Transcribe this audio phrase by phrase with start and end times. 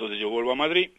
[0.00, 0.92] entonces yo vuelvo a Madrid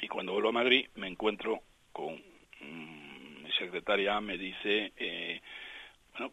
[0.00, 5.40] y cuando vuelvo a Madrid me encuentro con mm, mi secretaria, me dice eh,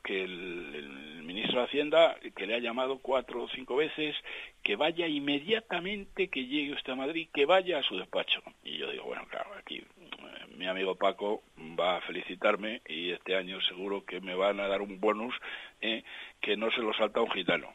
[0.03, 4.15] que el, ministro de Hacienda, que le ha llamado cuatro o cinco veces,
[4.61, 8.43] que vaya inmediatamente que llegue usted a Madrid, que vaya a su despacho.
[8.63, 13.35] Y yo digo, bueno, claro, aquí eh, mi amigo Paco va a felicitarme y este
[13.35, 15.33] año seguro que me van a dar un bonus
[15.81, 16.03] eh,
[16.39, 17.73] que no se lo salta un gitano,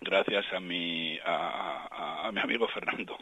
[0.00, 3.16] gracias a mi, a, mi amigo Fernando.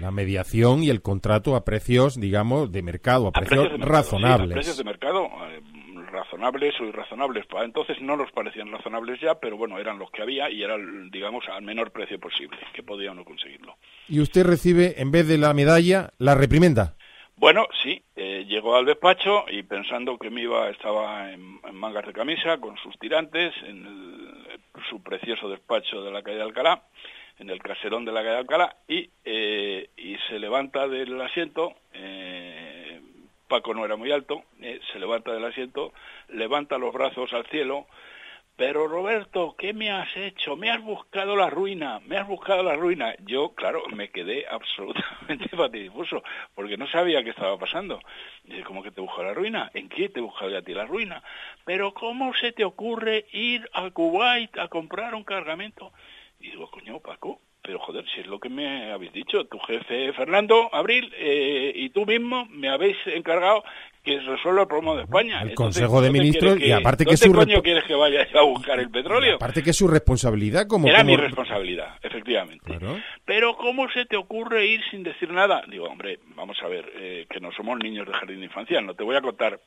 [0.00, 4.50] La mediación y el contrato a precios, digamos, de mercado, a, precios, razonables.
[4.50, 5.28] a precios de mercado
[6.10, 7.46] razonables o irrazonables.
[7.46, 11.10] Para entonces no nos parecían razonables ya, pero bueno, eran los que había y eran,
[11.10, 13.76] digamos, al menor precio posible, que podía no conseguirlo.
[14.08, 16.94] ¿Y usted recibe, en vez de la medalla, la reprimenda?
[17.36, 22.12] Bueno, sí, eh, llegó al despacho y pensando que me iba, estaba en, mangas de
[22.12, 24.17] camisa, con sus tirantes, en
[24.88, 26.82] su precioso despacho de la calle de Alcalá,
[27.38, 31.74] en el caserón de la calle de Alcalá, y, eh, y se levanta del asiento,
[31.92, 33.00] eh,
[33.48, 35.92] Paco no era muy alto, eh, se levanta del asiento,
[36.28, 37.86] levanta los brazos al cielo,
[38.58, 40.56] pero Roberto, ¿qué me has hecho?
[40.56, 43.14] Me has buscado la ruina, me has buscado la ruina.
[43.24, 46.24] Yo, claro, me quedé absolutamente patidifuso,
[46.56, 48.00] porque no sabía qué estaba pasando.
[48.42, 49.70] Dice, ¿cómo que te busco la ruina?
[49.74, 51.22] ¿En qué te buscado a ti la ruina?
[51.64, 55.92] Pero ¿cómo se te ocurre ir a Kuwait a comprar un cargamento?
[56.40, 60.12] Y digo, coño, Paco, pero joder, si es lo que me habéis dicho, tu jefe
[60.14, 63.62] Fernando Abril eh, y tú mismo me habéis encargado
[64.08, 65.42] que resuelva el problema de España.
[65.42, 68.90] El Consejo de Ministros y aparte que su coño quieres que vaya a buscar el
[68.90, 69.36] petróleo?
[69.36, 72.78] Aparte que es su responsabilidad como Era mi responsabilidad, efectivamente.
[73.24, 75.62] Pero ¿cómo se te ocurre ir sin decir nada?
[75.68, 78.94] Digo, hombre, vamos a ver, eh, que no somos niños de jardín de infancia, no
[78.94, 79.60] te voy a contar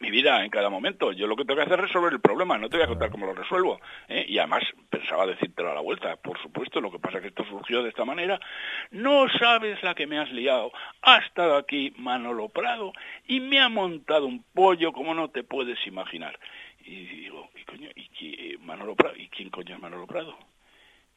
[0.00, 1.12] mi vida en cada momento.
[1.12, 3.10] Yo lo que tengo que hacer es resolver el problema, no te voy a contar
[3.10, 3.80] cómo lo resuelvo.
[4.08, 4.24] ¿eh?
[4.28, 7.44] Y además pensaba decírtelo a la vuelta, por supuesto, lo que pasa es que esto
[7.44, 8.40] surgió de esta manera.
[8.90, 10.72] No sabes la que me has liado.
[11.02, 12.92] Ha estado aquí Manolo Prado
[13.26, 16.38] y me ha montado un pollo como no te puedes imaginar.
[16.84, 17.50] Y digo,
[17.96, 19.16] ¿y, y, Manolo Prado?
[19.16, 20.36] ¿y quién coño es Manolo Prado?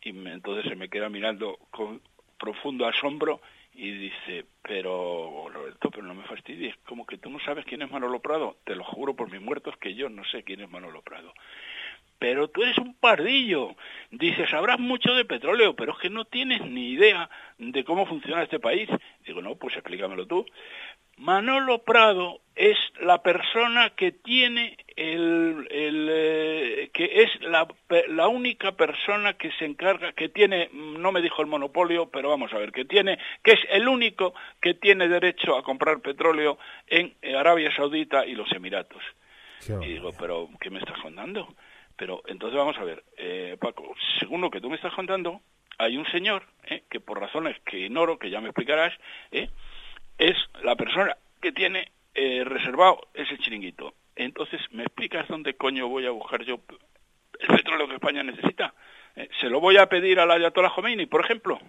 [0.01, 2.01] Y entonces se me queda mirando con
[2.39, 3.41] profundo asombro
[3.73, 7.91] y dice, pero Roberto, pero no me fastidies, como que tú no sabes quién es
[7.91, 8.57] Manolo Prado.
[8.63, 11.31] Te lo juro por mis muertos que yo no sé quién es Manolo Prado.
[12.19, 13.75] Pero tú eres un pardillo.
[14.11, 18.43] Dices, sabrás mucho de petróleo, pero es que no tienes ni idea de cómo funciona
[18.43, 18.89] este país.
[19.25, 20.45] Digo, no, pues explícamelo tú.
[21.17, 27.67] Manolo Prado es la persona que tiene el, eh, que es la,
[28.07, 32.53] la, única persona que se encarga, que tiene, no me dijo el monopolio, pero vamos
[32.53, 37.15] a ver, que tiene, que es el único que tiene derecho a comprar petróleo en
[37.35, 39.01] Arabia Saudita y los Emiratos.
[39.81, 41.47] y digo, pero ¿qué me estás contando?
[41.97, 45.41] Pero entonces vamos a ver, eh, Paco, según lo que tú me estás contando,
[45.77, 48.93] hay un señor eh, que por razones que ignoro, que ya me explicarás,
[49.31, 49.49] eh,
[50.17, 53.93] es la persona que tiene eh, reservado ese chiringuito.
[54.15, 56.59] Entonces, ¿me explicas dónde coño voy a buscar yo
[57.39, 58.73] el petróleo que España necesita?
[59.15, 61.59] Eh, ¿Se lo voy a pedir a la Ayatollah Khomeini, por ejemplo?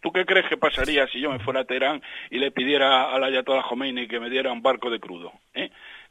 [0.00, 3.18] ¿Tú qué crees que pasaría si yo me fuera a Teherán y le pidiera a
[3.18, 5.32] la Ayatollah Khomeini que me diera un barco de crudo?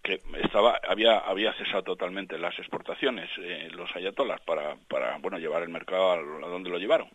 [0.04, 3.30] Que estaba había había cesado totalmente las exportaciones
[3.72, 7.10] los ayatolas para para bueno llevar el mercado a, a donde lo llevaron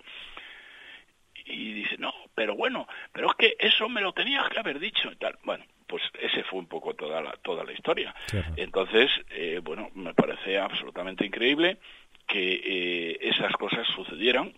[1.48, 5.10] y dice, no, pero bueno, pero es que eso me lo tenías que haber dicho
[5.10, 5.38] y tal.
[5.44, 8.14] Bueno, pues ese fue un poco toda la, toda la historia.
[8.56, 11.78] Entonces, eh, bueno, me parece absolutamente increíble
[12.26, 14.52] que eh, esas cosas sucedieran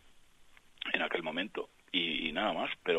[0.92, 2.98] en aquel momento y, y nada más, pero